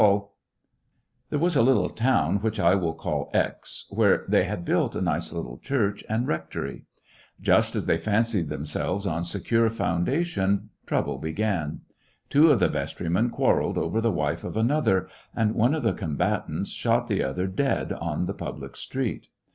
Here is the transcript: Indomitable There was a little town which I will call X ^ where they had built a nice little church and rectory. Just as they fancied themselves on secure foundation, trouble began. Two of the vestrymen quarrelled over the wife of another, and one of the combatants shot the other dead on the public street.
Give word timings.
Indomitable 0.01 0.31
There 1.29 1.37
was 1.37 1.55
a 1.55 1.61
little 1.61 1.91
town 1.91 2.37
which 2.37 2.59
I 2.59 2.73
will 2.73 2.95
call 2.95 3.29
X 3.35 3.87
^ 3.93 3.95
where 3.95 4.25
they 4.27 4.45
had 4.45 4.65
built 4.65 4.95
a 4.95 4.99
nice 5.01 5.31
little 5.31 5.59
church 5.59 6.03
and 6.09 6.27
rectory. 6.27 6.85
Just 7.39 7.75
as 7.75 7.85
they 7.85 7.99
fancied 7.99 8.49
themselves 8.49 9.05
on 9.05 9.23
secure 9.23 9.69
foundation, 9.69 10.71
trouble 10.87 11.19
began. 11.19 11.81
Two 12.31 12.49
of 12.49 12.57
the 12.57 12.67
vestrymen 12.67 13.29
quarrelled 13.29 13.77
over 13.77 14.01
the 14.01 14.11
wife 14.11 14.43
of 14.43 14.57
another, 14.57 15.07
and 15.35 15.53
one 15.53 15.75
of 15.75 15.83
the 15.83 15.93
combatants 15.93 16.71
shot 16.71 17.05
the 17.07 17.23
other 17.23 17.45
dead 17.45 17.93
on 17.93 18.25
the 18.25 18.33
public 18.33 18.75
street. 18.75 19.27